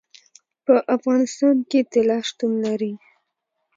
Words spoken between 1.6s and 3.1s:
کې طلا شتون لري.